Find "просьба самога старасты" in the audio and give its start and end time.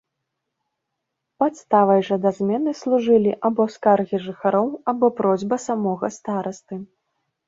5.21-6.79